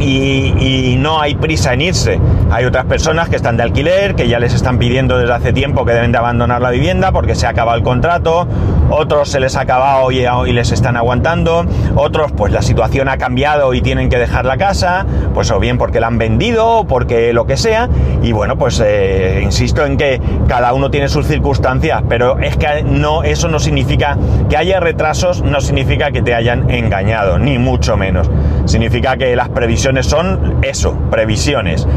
Y, 0.00 0.96
no 0.98 1.20
hay 1.20 1.34
prisa 1.34 1.74
en 1.74 1.82
irse. 1.82 2.20
Hay 2.50 2.64
otras 2.64 2.86
personas 2.86 3.28
que 3.28 3.36
están 3.36 3.56
de 3.56 3.62
alquiler, 3.62 4.14
que 4.14 4.28
ya 4.28 4.38
les 4.38 4.54
están 4.54 4.78
pidiendo 4.78 5.18
desde 5.18 5.32
hace 5.32 5.52
tiempo 5.52 5.84
que 5.84 5.92
deben 5.92 6.12
de 6.12 6.18
abandonar 6.18 6.60
la 6.60 6.70
vivienda 6.70 7.12
porque 7.12 7.34
se 7.34 7.46
ha 7.46 7.50
acabado 7.50 7.76
el 7.76 7.84
contrato, 7.84 8.46
otros 8.90 9.28
se 9.28 9.40
les 9.40 9.56
ha 9.56 9.62
acabado 9.62 10.10
y, 10.10 10.52
les 10.52 10.72
están 10.72 10.96
aguantando, 10.96 11.64
otros 11.94 12.32
pues 12.32 12.52
la 12.52 12.62
situación 12.62 13.08
ha 13.08 13.18
cambiado 13.18 13.74
y 13.74 13.82
tienen 13.82 14.08
que 14.08 14.18
dejar 14.18 14.44
la 14.44 14.56
casa, 14.56 15.06
pues 15.34 15.50
o 15.50 15.60
bien 15.60 15.78
porque 15.78 16.00
la 16.00 16.08
han 16.08 16.18
vendido 16.18 16.66
o 16.66 16.84
porque 16.86 17.32
lo 17.32 17.46
que 17.46 17.56
sea, 17.56 17.88
y 18.22 18.32
bueno, 18.32 18.56
pues 18.56 18.82
eh, 18.84 19.40
insisto 19.42 19.84
en 19.84 19.96
que 19.96 20.20
cada 20.48 20.72
uno 20.72 20.90
tiene 20.90 21.08
sus 21.08 21.26
circunstancias, 21.26 22.02
pero 22.08 22.38
es 22.38 22.56
que 22.56 22.82
no, 22.82 23.22
eso 23.22 23.48
no 23.48 23.58
significa 23.58 24.16
que 24.48 24.56
haya 24.56 24.80
retrasos, 24.80 25.42
no 25.42 25.60
significa 25.60 26.10
que 26.10 26.22
te 26.22 26.34
hayan 26.34 26.70
engañado, 26.70 27.38
ni 27.38 27.58
mucho 27.58 27.96
menos. 27.96 28.28
Significa 28.68 29.16
que 29.16 29.34
las 29.34 29.48
previsiones 29.48 30.06
son 30.06 30.58
eso, 30.62 30.94
previsiones. 31.10 31.88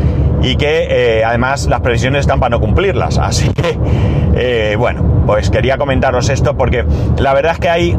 Y 0.41 0.55
que 0.55 0.87
eh, 1.19 1.23
además 1.23 1.67
las 1.67 1.81
previsiones 1.81 2.21
están 2.21 2.39
para 2.39 2.51
no 2.51 2.59
cumplirlas. 2.61 3.17
Así 3.21 3.49
que, 3.49 3.77
eh, 4.35 4.75
bueno, 4.77 5.23
pues 5.27 5.49
quería 5.49 5.77
comentaros 5.77 6.29
esto 6.29 6.55
porque 6.55 6.85
la 7.17 7.33
verdad 7.33 7.53
es 7.53 7.59
que 7.59 7.69
hay 7.69 7.97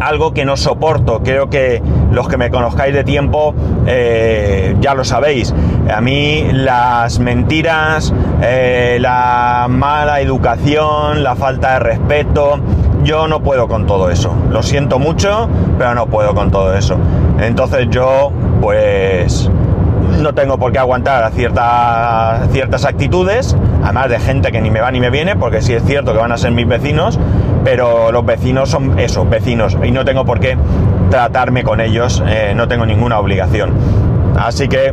algo 0.00 0.32
que 0.32 0.44
no 0.44 0.56
soporto. 0.56 1.22
Creo 1.22 1.48
que 1.50 1.82
los 2.10 2.28
que 2.28 2.36
me 2.36 2.50
conozcáis 2.50 2.94
de 2.94 3.04
tiempo 3.04 3.54
eh, 3.86 4.76
ya 4.80 4.94
lo 4.94 5.04
sabéis. 5.04 5.54
A 5.92 6.00
mí 6.00 6.46
las 6.52 7.18
mentiras, 7.18 8.12
la 8.40 9.66
mala 9.68 10.20
educación, 10.20 11.22
la 11.22 11.34
falta 11.34 11.74
de 11.74 11.78
respeto, 11.80 12.60
yo 13.04 13.26
no 13.28 13.42
puedo 13.42 13.68
con 13.68 13.86
todo 13.86 14.10
eso. 14.10 14.34
Lo 14.50 14.62
siento 14.62 14.98
mucho, 14.98 15.48
pero 15.78 15.94
no 15.94 16.06
puedo 16.06 16.34
con 16.34 16.50
todo 16.50 16.74
eso. 16.74 16.96
Entonces 17.40 17.88
yo, 17.90 18.30
pues, 18.60 19.50
no 20.20 20.34
tengo 20.34 20.58
por 20.58 20.72
qué 20.72 20.78
aguantar 20.78 21.30
ciertas, 21.32 22.48
ciertas 22.50 22.84
actitudes, 22.84 23.56
además 23.82 24.08
de 24.08 24.20
gente 24.20 24.52
que 24.52 24.60
ni 24.60 24.70
me 24.70 24.80
va 24.80 24.90
ni 24.90 25.00
me 25.00 25.10
viene, 25.10 25.36
porque 25.36 25.62
sí 25.62 25.72
es 25.74 25.82
cierto 25.84 26.12
que 26.12 26.18
van 26.18 26.32
a 26.32 26.36
ser 26.36 26.52
mis 26.52 26.66
vecinos, 26.66 27.18
pero 27.64 28.12
los 28.12 28.24
vecinos 28.24 28.70
son 28.70 28.98
esos, 28.98 29.28
vecinos, 29.28 29.76
y 29.82 29.90
no 29.90 30.04
tengo 30.04 30.24
por 30.24 30.40
qué 30.40 30.56
tratarme 31.10 31.62
con 31.62 31.80
ellos, 31.80 32.22
eh, 32.26 32.52
no 32.56 32.68
tengo 32.68 32.86
ninguna 32.86 33.18
obligación. 33.18 33.72
Así 34.36 34.68
que, 34.68 34.92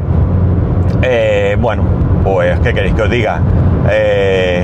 eh, 1.01 1.57
bueno, 1.59 1.83
pues, 2.23 2.59
¿qué 2.59 2.73
queréis 2.73 2.93
que 2.93 3.01
os 3.01 3.09
diga? 3.09 3.41
Eh, 3.89 4.63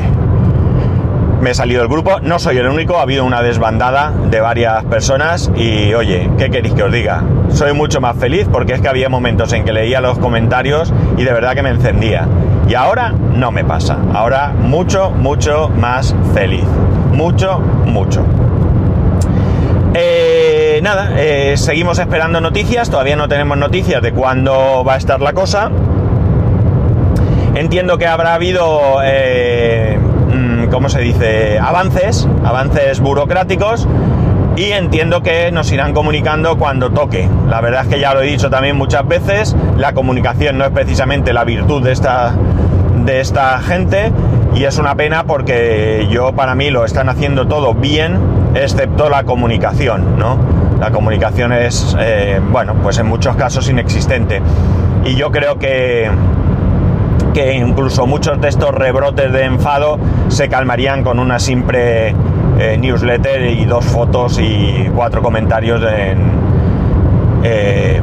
me 1.42 1.52
he 1.52 1.54
salido 1.54 1.82
del 1.82 1.90
grupo, 1.90 2.20
no 2.22 2.40
soy 2.40 2.58
el 2.58 2.68
único, 2.68 2.98
ha 2.98 3.04
habido 3.04 3.24
una 3.24 3.42
desbandada 3.42 4.12
de 4.32 4.42
varias 4.42 4.84
personas 4.86 5.52
y 5.56 5.94
oye, 5.94 6.30
¿qué 6.38 6.50
queréis 6.50 6.74
que 6.74 6.84
os 6.84 6.92
diga? 6.92 7.24
Soy 7.50 7.74
mucho 7.74 8.02
más 8.02 8.18
feliz 8.18 8.48
porque 8.52 8.74
es 8.74 8.82
que 8.82 8.88
había 8.88 9.10
momentos 9.10 9.54
en 9.54 9.64
que 9.64 9.72
leía 9.72 10.02
los 10.02 10.18
comentarios 10.18 10.92
y 11.18 11.24
de 11.24 11.32
verdad 11.32 11.54
que 11.54 11.62
me 11.62 11.70
encendía. 11.70 12.28
Y 12.68 12.74
ahora 12.74 13.12
no 13.12 13.52
me 13.52 13.64
pasa, 13.64 13.98
ahora 14.14 14.54
mucho, 14.60 15.12
mucho 15.12 15.70
más 15.70 16.16
feliz. 16.34 16.66
Mucho, 17.16 17.60
mucho. 17.60 18.26
Eh, 19.94 20.80
nada, 20.84 21.14
eh, 21.18 21.56
seguimos 21.56 21.98
esperando 21.98 22.42
noticias, 22.42 22.90
todavía 22.90 23.16
no 23.16 23.30
tenemos 23.30 23.58
noticias 23.58 24.02
de 24.02 24.12
cuándo 24.12 24.84
va 24.84 24.96
a 24.96 24.98
estar 24.98 25.22
la 25.22 25.32
cosa. 25.32 25.72
Entiendo 27.56 27.98
que 27.98 28.06
habrá 28.06 28.34
habido 28.34 29.00
eh, 29.02 29.98
¿cómo 30.70 30.90
se 30.90 31.00
dice? 31.00 31.58
Avances, 31.58 32.28
avances 32.44 33.00
burocráticos 33.00 33.88
y 34.58 34.72
entiendo 34.72 35.22
que 35.22 35.50
nos 35.54 35.72
irán 35.72 35.94
comunicando 35.94 36.58
cuando 36.58 36.92
toque. 36.92 37.30
La 37.50 37.62
verdad 37.62 37.84
es 37.84 37.88
que 37.88 38.00
ya 38.00 38.14
lo 38.14 38.22
he 38.22 38.26
dicho 38.26 38.50
también 38.50 38.76
muchas 38.76 39.08
veces, 39.08 39.56
la 39.78 39.94
comunicación 39.94 40.58
no 40.58 40.66
es 40.66 40.72
precisamente 40.72 41.32
la 41.32 41.46
virtud 41.46 41.82
de 41.82 41.94
esta, 41.94 42.34
de 43.06 43.22
esta 43.22 43.60
gente 43.60 44.12
y 44.56 44.64
es 44.64 44.78
una 44.78 44.96
pena 44.96 45.26
porque 45.26 46.08
yo 46.10 46.34
para 46.34 46.56
mí 46.56 46.70
lo 46.70 46.86
están 46.86 47.10
haciendo 47.10 47.46
todo 47.46 47.74
bien, 47.74 48.18
excepto 48.56 49.10
la 49.10 49.26
comunicación, 49.26 50.18
¿no? 50.18 50.40
La 50.80 50.92
comunicación 50.92 51.52
es, 51.52 51.96
eh, 52.00 52.40
bueno, 52.52 52.74
pues 52.82 52.98
en 52.98 53.08
muchos 53.08 53.36
casos 53.36 53.70
inexistente. 53.70 54.42
Y 55.04 55.16
yo 55.16 55.30
creo 55.30 55.60
que, 55.60 56.10
que 57.34 57.54
incluso 57.54 58.08
muchos 58.08 58.40
de 58.40 58.48
estos 58.48 58.74
rebrotes 58.74 59.32
de 59.34 59.44
enfado 59.44 60.00
se 60.30 60.48
calmarían 60.48 61.04
con 61.04 61.20
una 61.20 61.38
simple 61.38 62.16
eh, 62.58 62.78
newsletter 62.80 63.52
y 63.52 63.66
dos 63.66 63.84
fotos 63.84 64.40
y 64.40 64.90
cuatro 64.96 65.22
comentarios 65.22 65.82
eh, 67.44 68.02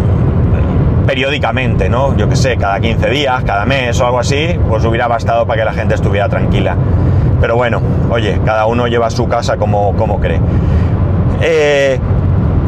periódicamente, 1.06 1.88
¿no? 1.88 2.16
Yo 2.16 2.28
que 2.28 2.36
sé, 2.36 2.56
cada 2.56 2.80
15 2.80 3.10
días, 3.10 3.44
cada 3.44 3.64
mes 3.64 4.00
o 4.00 4.06
algo 4.06 4.18
así, 4.18 4.58
pues 4.68 4.84
hubiera 4.84 5.08
bastado 5.08 5.46
para 5.46 5.60
que 5.60 5.64
la 5.64 5.72
gente 5.72 5.94
estuviera 5.94 6.28
tranquila. 6.28 6.76
Pero 7.40 7.56
bueno, 7.56 7.80
oye, 8.10 8.40
cada 8.44 8.66
uno 8.66 8.86
lleva 8.86 9.10
su 9.10 9.28
casa 9.28 9.56
como, 9.56 9.96
como 9.96 10.20
cree. 10.20 10.40
Eh, 11.40 11.98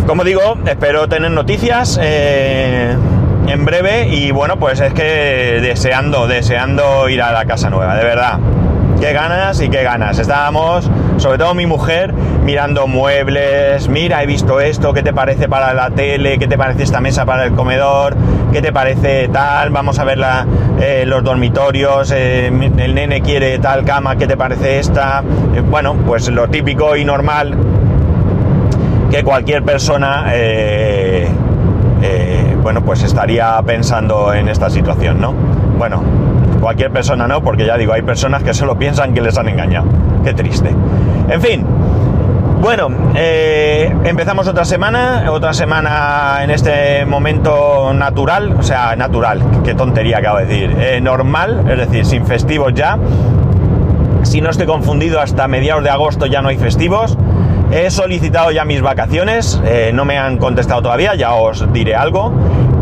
como 0.06 0.24
digo, 0.24 0.40
espero 0.66 1.08
tener 1.08 1.30
noticias 1.30 1.98
en 2.02 3.64
breve 3.64 4.08
y 4.08 4.30
bueno, 4.30 4.58
pues 4.58 4.80
es 4.80 4.92
que 4.92 5.60
deseando, 5.62 6.26
deseando 6.26 7.08
ir 7.08 7.22
a 7.22 7.32
la 7.32 7.44
casa 7.44 7.70
nueva, 7.70 7.96
de 7.96 8.04
verdad. 8.04 8.38
Qué 9.04 9.12
ganas 9.12 9.61
y 9.61 9.68
qué 9.68 9.82
ganas. 9.82 10.18
Estábamos, 10.18 10.90
sobre 11.18 11.37
todo 11.37 11.52
mi 11.52 11.66
mujer, 11.66 12.14
mirando 12.14 12.87
muebles, 12.87 13.87
mira, 13.87 14.23
he 14.23 14.26
visto 14.26 14.61
esto, 14.61 14.94
¿qué 14.94 15.02
te 15.02 15.12
parece 15.12 15.46
para 15.46 15.75
la 15.75 15.90
tele? 15.90 16.38
¿Qué 16.38 16.46
te 16.46 16.56
parece 16.56 16.84
esta 16.84 17.02
mesa 17.02 17.26
para 17.26 17.44
el 17.44 17.52
comedor? 17.52 18.16
¿Qué 18.50 18.62
te 18.62 18.73
parece 18.73 19.28
tal? 19.28 19.68
Vamos 19.68 19.99
a 19.99 20.04
ver 20.04 20.18
eh, 20.80 21.04
los 21.06 21.23
dormitorios, 21.23 22.12
eh, 22.12 22.46
el 22.46 22.94
nene 22.94 23.20
quiere 23.20 23.58
tal 23.58 23.84
cama, 23.84 24.16
¿qué 24.16 24.26
te 24.26 24.38
parece 24.38 24.78
esta? 24.78 25.23
Eh, 25.54 25.61
bueno, 25.61 25.96
pues 26.06 26.30
lo 26.30 26.49
típico 26.49 26.96
y 26.96 27.04
normal 27.04 27.54
que 29.11 29.23
cualquier 29.23 29.64
persona 29.64 30.32
bueno, 32.62 32.82
pues 32.82 33.02
estaría 33.02 33.61
pensando 33.66 34.32
en 34.32 34.49
esta 34.49 34.70
situación, 34.70 35.20
¿no? 35.20 35.34
Bueno, 35.76 36.02
cualquier 36.64 36.90
persona 36.90 37.28
no, 37.28 37.42
porque 37.42 37.66
ya 37.66 37.76
digo, 37.76 37.92
hay 37.92 38.00
personas 38.00 38.42
que 38.42 38.54
solo 38.54 38.78
piensan 38.78 39.12
que 39.12 39.21
les 39.21 39.37
han 39.37 39.50
engañado. 39.50 39.85
Qué 40.25 40.33
triste. 40.33 40.75
En 41.28 41.42
fin. 41.42 41.66
Bueno, 42.62 42.88
eh, 43.14 43.94
empezamos 44.04 44.49
otra 44.49 44.64
semana, 44.64 45.30
otra 45.30 45.52
semana 45.52 46.38
en 46.42 46.49
este 46.49 47.04
momento 47.04 47.92
natural, 47.92 48.56
o 48.59 48.62
sea, 48.62 48.97
natural, 48.97 49.42
qué 49.62 49.75
tontería 49.75 50.18
acabo 50.18 50.38
de 50.38 50.47
decir, 50.47 50.75
eh, 50.80 51.00
normal, 51.02 51.66
es 51.68 51.76
decir, 51.76 52.06
sin 52.06 52.25
festivos 52.25 52.73
ya. 52.73 52.97
Si 54.23 54.40
no 54.40 54.49
estoy 54.49 54.64
confundido, 54.66 55.21
hasta 55.21 55.47
mediados 55.47 55.85
de 55.85 55.90
agosto 55.90 56.25
ya 56.25 56.40
no 56.40 56.49
hay 56.49 56.56
festivos. 56.56 57.18
He 57.73 57.90
solicitado 57.90 58.52
ya 58.52 58.64
mis 58.64 58.80
vacaciones, 58.80 59.61
eh, 59.66 59.90
no 59.92 60.06
me 60.06 60.16
han 60.16 60.38
contestado 60.38 60.80
todavía, 60.80 61.14
ya 61.14 61.35
os 61.35 61.71
diré 61.75 61.94
algo. 61.94 62.33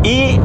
Y 0.05 0.39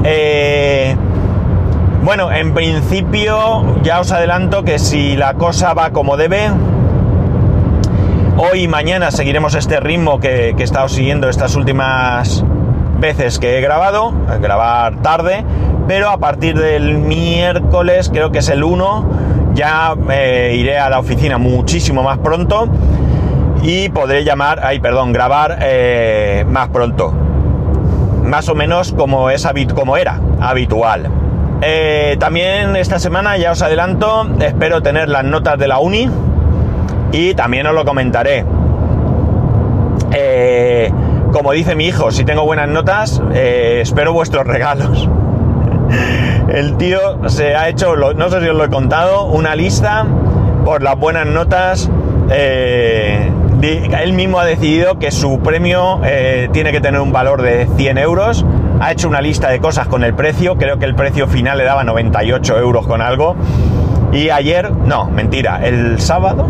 bueno, 2.04 2.32
en 2.32 2.54
principio 2.54 3.82
ya 3.84 4.00
os 4.00 4.12
adelanto 4.12 4.63
que 4.63 4.80
si 4.80 5.16
la 5.16 5.34
cosa 5.34 5.74
va 5.74 5.92
como 5.92 6.18
debe, 6.18 6.50
hoy 8.38 8.63
y 8.63 8.68
mañana 8.68 9.12
seguiremos 9.12 9.56
este 9.56 9.80
ritmo 9.80 10.20
que, 10.20 10.50
he 10.58 10.63
estado 10.63 10.89
siguiendo 10.89 11.30
estas 11.30 11.56
últimas 11.56 12.44
veces 13.00 13.39
que 13.39 13.58
he 13.58 13.62
grabado, 13.62 14.13
grabar 14.42 15.01
tarde, 15.01 15.44
pero 15.88 16.10
a 16.10 16.18
partir 16.18 16.58
del 16.58 16.98
miércoles, 16.98 18.10
creo 18.10 18.32
que 18.32 18.39
es 18.39 18.50
el 18.50 18.63
1, 18.63 19.06
ya 19.54 19.96
eh, 20.10 20.56
iré 20.58 20.77
a 20.77 20.89
la 20.89 21.00
oficina 21.00 21.38
muchísimo 21.38 22.04
más 22.04 22.20
pronto 22.20 22.68
y 23.63 23.89
podré 23.89 24.24
llamar, 24.24 24.62
ay, 24.63 24.80
perdón, 24.80 25.13
grabar 25.13 25.58
eh, 25.62 26.46
más 26.48 26.70
pronto. 26.70 27.13
Más 28.24 28.50
o 28.50 28.56
menos 28.56 28.94
como, 28.94 29.30
es, 29.30 29.48
como 29.74 29.98
era 29.98 30.20
habitual. 30.39 31.10
Eh, 31.61 32.17
también 32.19 32.75
esta 32.75 32.99
semana, 32.99 33.37
ya 33.37 33.51
os 33.51 33.61
adelanto, 33.61 34.27
espero 34.39 34.81
tener 34.81 35.09
las 35.09 35.23
notas 35.23 35.57
de 35.57 35.67
la 35.67 35.79
uni 35.79 36.09
y 37.11 37.33
también 37.33 37.67
os 37.67 37.73
lo 37.73 37.85
comentaré. 37.85 38.45
Eh, 40.11 40.91
como 41.31 41.51
dice 41.51 41.75
mi 41.75 41.85
hijo, 41.85 42.11
si 42.11 42.23
tengo 42.23 42.43
buenas 42.43 42.69
notas, 42.69 43.21
espero 43.33 44.13
vuestros 44.13 44.45
regalos. 44.47 45.09
El 46.49 46.77
tío 46.77 47.29
se 47.29 47.55
ha 47.55 47.69
hecho, 47.69 47.95
no 47.95 48.29
sé 48.29 48.41
si 48.41 48.47
os 48.47 48.55
lo 48.55 48.63
he 48.63 48.69
contado, 48.69 49.25
una 49.25 49.55
lista 49.55 50.05
por 50.63 50.83
las 50.83 50.97
buenas 50.97 51.25
notas 51.25 51.89
él 53.61 54.13
mismo 54.13 54.39
ha 54.39 54.45
decidido 54.45 54.99
que 54.99 55.11
su 55.11 55.39
premio 55.39 55.99
eh, 56.03 56.49
tiene 56.51 56.71
que 56.71 56.81
tener 56.81 57.01
un 57.01 57.11
valor 57.11 57.41
de 57.41 57.67
100 57.77 57.97
euros. 57.97 58.45
Ha 58.79 58.91
hecho 58.91 59.07
una 59.07 59.22
lista 59.22 59.50
de 59.50 59.60
cosas 59.60 59.88
con 59.88 60.03
el 60.03 60.13
precio. 60.13 60.57
Creo 60.57 60.77
que 60.77 60.86
el 60.86 60.96
precio 60.96 61.27
final 61.27 61.57
le 61.57 61.63
daba 61.63 61.84
98 61.84 62.57
euros 62.60 62.88
con 62.88 63.01
algo. 63.01 63.36
Y 64.12 64.29
ayer, 64.29 64.72
no, 64.72 65.05
mentira, 65.05 65.60
el 65.63 66.00
sábado, 66.00 66.48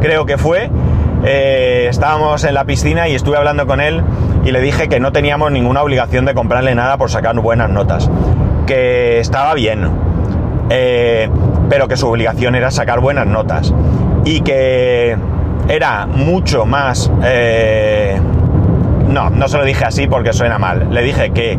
creo 0.00 0.24
que 0.24 0.38
fue, 0.38 0.70
eh, 1.24 1.86
estábamos 1.90 2.44
en 2.44 2.54
la 2.54 2.64
piscina 2.64 3.08
y 3.08 3.14
estuve 3.14 3.36
hablando 3.36 3.66
con 3.66 3.80
él 3.80 4.02
y 4.44 4.52
le 4.52 4.60
dije 4.60 4.88
que 4.88 5.00
no 5.00 5.12
teníamos 5.12 5.50
ninguna 5.50 5.82
obligación 5.82 6.24
de 6.24 6.34
comprarle 6.34 6.74
nada 6.74 6.96
por 6.96 7.10
sacar 7.10 7.34
buenas 7.40 7.70
notas, 7.70 8.08
que 8.66 9.18
estaba 9.18 9.54
bien, 9.54 9.90
eh, 10.70 11.28
pero 11.68 11.88
que 11.88 11.96
su 11.96 12.08
obligación 12.08 12.54
era 12.54 12.70
sacar 12.70 13.00
buenas 13.00 13.26
notas 13.26 13.74
y 14.24 14.40
que 14.40 15.16
era 15.68 16.06
mucho 16.06 16.66
más... 16.66 17.10
Eh, 17.24 18.20
no, 19.10 19.30
no 19.30 19.48
se 19.48 19.58
lo 19.58 19.64
dije 19.64 19.84
así 19.84 20.06
porque 20.06 20.32
suena 20.32 20.58
mal, 20.58 20.88
le 20.90 21.02
dije 21.02 21.30
que, 21.30 21.58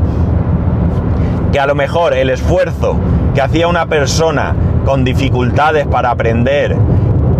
que 1.51 1.59
a 1.59 1.67
lo 1.67 1.75
mejor 1.75 2.13
el 2.13 2.29
esfuerzo 2.29 2.97
que 3.35 3.41
hacía 3.41 3.67
una 3.67 3.85
persona 3.85 4.55
con 4.85 5.03
dificultades 5.03 5.85
para 5.87 6.11
aprender 6.11 6.75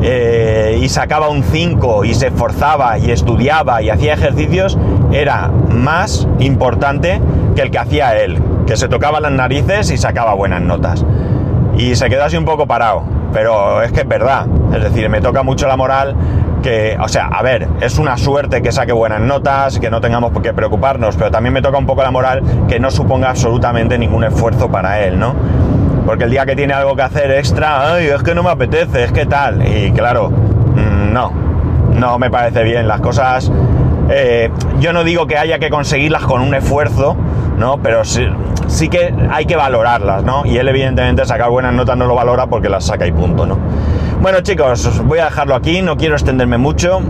eh, 0.04 0.80
y 0.82 0.90
sacaba 0.90 1.30
un 1.30 1.44
5 1.44 2.06
y 2.06 2.14
se 2.14 2.28
esforzaba 2.28 2.98
y 2.98 3.12
estudiaba 3.12 3.82
y 3.82 3.90
hacía 3.90 4.14
ejercicios, 4.14 4.78
era 5.12 5.50
más 5.70 6.28
importante 6.40 7.22
que 7.56 7.62
el 7.62 7.72
que 7.72 7.78
hacía 7.80 8.18
él, 8.18 8.40
que 8.66 8.78
se 8.78 8.88
tocaba 8.88 9.20
las 9.20 9.32
narices 9.32 9.92
y 9.92 9.98
sacaba 9.98 10.34
buenas 10.34 10.62
notas. 10.62 11.06
Y 11.78 11.96
se 11.96 12.10
quedó 12.10 12.24
así 12.24 12.38
un 12.38 12.46
poco 12.46 12.66
parado, 12.68 13.04
pero 13.32 13.82
es 13.82 13.92
que 13.92 14.02
es 14.02 14.08
verdad, 14.08 14.46
es 14.74 14.84
decir, 14.84 15.08
me 15.10 15.22
toca 15.22 15.44
mucho 15.44 15.68
la 15.68 15.78
moral 15.78 16.16
que, 16.62 16.98
o 17.00 17.08
sea, 17.08 17.28
a 17.28 17.42
ver, 17.42 17.68
es 17.82 17.98
una 17.98 18.18
suerte 18.18 18.62
que 18.62 18.72
saque 18.72 18.92
buenas 18.92 19.22
notas, 19.22 19.80
que 19.80 19.90
no 19.90 20.02
tengamos 20.02 20.32
por 20.32 20.42
qué 20.42 20.54
preocuparnos, 20.54 21.16
pero 21.16 21.32
también 21.32 21.54
me 21.54 21.62
toca 21.62 21.78
un 21.78 21.86
poco 21.86 22.04
la 22.04 22.12
moral 22.12 22.42
que 22.68 22.80
no 22.80 22.92
suponga 22.92 23.30
absolutamente 23.30 23.98
ningún 23.98 24.24
esfuerzo 24.24 24.70
para 24.70 25.02
él, 25.02 25.20
¿no? 25.20 25.34
Porque 26.06 26.24
el 26.26 26.32
día 26.32 26.46
que 26.46 26.56
tiene 26.56 26.74
algo 26.74 26.96
que 26.96 27.04
hacer 27.04 27.32
extra, 27.32 27.94
ay, 27.94 28.08
es 28.08 28.24
que 28.24 28.34
no 28.34 28.44
me 28.44 28.50
apetece, 28.50 29.04
es 29.04 29.12
que 29.12 29.26
tal. 29.26 29.66
Y 29.68 29.92
claro, 29.92 30.30
mm, 30.30 31.14
no, 31.14 31.32
no 31.94 32.18
me 32.18 32.30
parece 32.30 32.64
bien. 32.64 32.88
Las 32.88 33.02
cosas, 33.02 33.52
eh, 34.10 34.50
yo 34.80 34.94
no 34.94 35.04
digo 35.04 35.28
que 35.28 35.38
haya 35.38 35.60
que 35.60 35.70
conseguirlas 35.70 36.24
con 36.24 36.42
un 36.42 36.54
esfuerzo, 36.56 37.16
¿no? 37.58 37.78
Pero 37.78 38.04
sí, 38.04 38.28
sí 38.68 38.90
que 38.90 39.14
hay 39.30 39.46
que 39.46 39.56
valorarlas, 39.56 40.24
¿no? 40.24 40.46
Y 40.46 40.58
él 40.58 40.68
evidentemente 40.68 41.26
sacar 41.26 41.50
buenas 41.50 41.74
notas 41.74 41.98
no 41.98 42.08
lo 42.08 42.16
valora 42.16 42.48
porque 42.48 42.70
las 42.70 42.86
saca 42.86 43.06
y 43.06 43.12
punto, 43.12 43.46
¿no? 43.46 43.58
Bueno 44.22 44.42
chicos, 44.42 45.02
voy 45.08 45.18
a 45.18 45.26
dejarlo 45.26 45.56
aquí, 45.56 45.82
no 45.82 45.98
quiero 45.98 46.14
extenderme 46.14 46.60
mucho. 46.60 47.02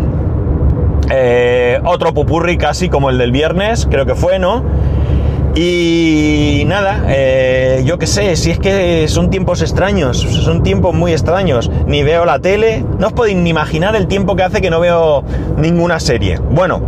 Eh, 1.12 1.78
otro 1.84 2.14
pupurri 2.14 2.58
casi 2.58 2.88
como 2.88 3.10
el 3.10 3.18
del 3.18 3.34
viernes, 3.34 3.86
creo 3.92 4.06
que 4.06 4.16
fue, 4.16 4.40
¿no? 4.40 4.64
Y 5.54 6.64
nada, 6.68 7.04
eh, 7.10 7.84
yo 7.86 8.00
qué 8.00 8.08
sé, 8.08 8.38
si 8.38 8.52
es 8.52 8.60
que 8.60 9.10
son 9.10 9.30
tiempos 9.30 9.62
extraños, 9.62 10.22
son 10.22 10.64
tiempos 10.64 10.96
muy 10.96 11.12
extraños. 11.12 11.70
Ni 11.86 12.02
veo 12.02 12.24
la 12.24 12.40
tele, 12.40 12.86
no 12.98 13.08
os 13.08 13.14
podéis 13.14 13.36
ni 13.36 13.50
imaginar 13.50 13.94
el 13.98 14.08
tiempo 14.08 14.38
que 14.38 14.44
hace 14.44 14.62
que 14.62 14.70
no 14.70 14.80
veo 14.80 15.26
ninguna 15.58 16.00
serie. 16.00 16.40
Bueno, 16.40 16.82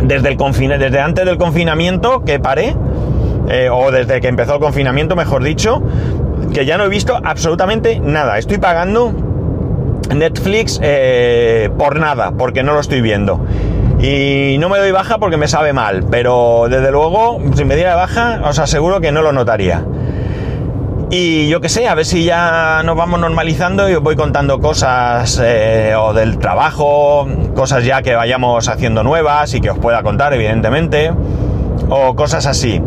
desde, 0.00 0.28
el 0.28 0.36
desde 0.78 1.00
antes 1.00 1.24
del 1.24 1.38
confinamiento 1.38 2.22
que 2.22 2.38
paré, 2.38 2.76
eh, 3.48 3.68
o 3.68 3.90
desde 3.90 4.20
que 4.20 4.28
empezó 4.28 4.54
el 4.54 4.60
confinamiento, 4.60 5.16
mejor 5.16 5.42
dicho, 5.42 5.82
que 6.52 6.64
ya 6.64 6.78
no 6.78 6.84
he 6.84 6.88
visto 6.88 7.18
absolutamente 7.22 8.00
nada. 8.00 8.38
Estoy 8.38 8.58
pagando 8.58 9.12
Netflix 10.14 10.78
eh, 10.82 11.70
por 11.78 11.98
nada, 11.98 12.32
porque 12.32 12.62
no 12.62 12.74
lo 12.74 12.80
estoy 12.80 13.00
viendo. 13.00 13.40
Y 14.00 14.56
no 14.58 14.68
me 14.68 14.78
doy 14.78 14.92
baja 14.92 15.18
porque 15.18 15.36
me 15.36 15.48
sabe 15.48 15.72
mal, 15.72 16.04
pero 16.08 16.66
desde 16.70 16.90
luego, 16.92 17.40
si 17.54 17.64
me 17.64 17.74
diera 17.74 17.96
baja, 17.96 18.42
os 18.44 18.58
aseguro 18.58 19.00
que 19.00 19.10
no 19.10 19.22
lo 19.22 19.32
notaría. 19.32 19.84
Y 21.10 21.48
yo 21.48 21.60
qué 21.60 21.70
sé, 21.70 21.88
a 21.88 21.94
ver 21.94 22.04
si 22.04 22.24
ya 22.24 22.82
nos 22.84 22.94
vamos 22.94 23.18
normalizando 23.18 23.88
y 23.88 23.94
os 23.94 24.02
voy 24.02 24.14
contando 24.14 24.60
cosas 24.60 25.40
eh, 25.42 25.94
o 25.98 26.12
del 26.12 26.38
trabajo, 26.38 27.26
cosas 27.54 27.82
ya 27.84 28.02
que 28.02 28.14
vayamos 28.14 28.68
haciendo 28.68 29.02
nuevas 29.02 29.54
y 29.54 29.60
que 29.60 29.70
os 29.70 29.78
pueda 29.78 30.02
contar, 30.02 30.34
evidentemente, 30.34 31.10
o 31.88 32.14
cosas 32.14 32.46
así. 32.46 32.82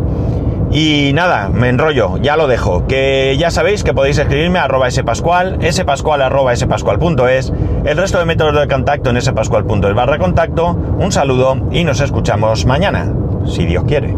Y 0.72 1.12
nada, 1.12 1.50
me 1.50 1.68
enrollo, 1.68 2.16
ya 2.16 2.36
lo 2.36 2.46
dejo. 2.46 2.86
Que 2.86 3.36
ya 3.38 3.50
sabéis 3.50 3.84
que 3.84 3.92
podéis 3.92 4.16
escribirme 4.16 4.58
a 4.58 4.64
arroba 4.64 4.90
spascual, 4.90 5.58
spascual 5.70 6.22
arroba 6.22 6.56
spascual.es, 6.56 7.52
el 7.84 7.96
resto 7.98 8.18
de 8.18 8.24
métodos 8.24 8.58
de 8.58 8.68
contacto 8.68 9.10
en 9.10 9.20
spascual.es 9.20 9.94
barra 9.94 10.18
contacto. 10.18 10.70
Un 10.70 11.12
saludo 11.12 11.68
y 11.70 11.84
nos 11.84 12.00
escuchamos 12.00 12.64
mañana, 12.64 13.12
si 13.44 13.66
Dios 13.66 13.84
quiere. 13.84 14.16